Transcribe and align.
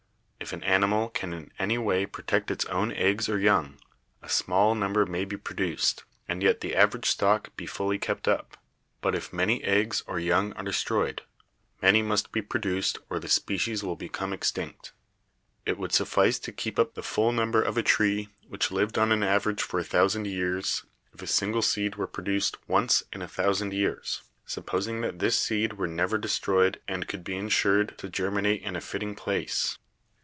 If 0.41 0.53
an 0.53 0.63
animal 0.63 1.09
can 1.09 1.33
in 1.33 1.51
any 1.59 1.77
way 1.77 2.07
protect 2.07 2.49
its 2.49 2.65
own 2.65 2.91
eggs 2.93 3.29
or 3.29 3.37
young, 3.37 3.77
a 4.23 4.27
small 4.27 4.73
number 4.73 5.05
may 5.05 5.23
be 5.23 5.37
produced, 5.37 6.03
and 6.27 6.41
yet 6.41 6.61
the 6.61 6.75
average 6.75 7.05
stock 7.05 7.55
be 7.55 7.67
fully 7.67 7.99
kept 7.99 8.27
up; 8.27 8.57
but 9.01 9.13
if 9.13 9.31
many 9.31 9.63
eggs 9.63 10.03
or 10.07 10.19
young 10.19 10.51
are 10.53 10.63
destroyed, 10.63 11.21
many 11.79 12.01
must 12.01 12.31
be 12.31 12.41
produced 12.41 12.97
or 13.07 13.19
the 13.19 13.29
species 13.29 13.83
will 13.83 13.95
become 13.95 14.33
extinct. 14.33 14.93
It 15.67 15.77
would 15.77 15.93
suffice 15.93 16.39
to 16.39 16.51
keep 16.51 16.79
up 16.79 16.95
the 16.95 17.03
full 17.03 17.31
number 17.31 17.61
of 17.61 17.77
a 17.77 17.83
tree 17.83 18.29
which 18.47 18.71
lived 18.71 18.97
on 18.97 19.11
an 19.11 19.21
average 19.21 19.61
for 19.61 19.79
a 19.79 19.83
thousand 19.85 20.25
years 20.25 20.83
if 21.13 21.21
a 21.21 21.27
single 21.27 21.61
seed 21.61 21.97
were 21.97 22.07
produced 22.07 22.57
once 22.67 23.03
in 23.13 23.21
a 23.21 23.25
188 23.25 23.35
BIOLOGY 23.35 23.35
thousand 23.37 23.79
years, 23.79 24.21
supposing 24.47 25.01
that 25.01 25.19
this 25.19 25.37
seed 25.39 25.73
were 25.73 25.87
never 25.87 26.17
de 26.17 26.27
stroyed 26.27 26.79
and 26.87 27.07
could 27.07 27.23
be 27.23 27.35
insured 27.35 27.95
to 27.99 28.09
germinate 28.09 28.63
in 28.63 28.75
a 28.75 28.81
fitting 28.81 29.13
place. 29.13 29.77